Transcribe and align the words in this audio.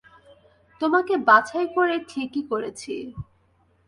তোমাকে 0.81 1.13
বাছাই 1.27 1.67
করে 1.75 1.95
ঠিকই 2.09 2.41
করেছি। 2.51 2.93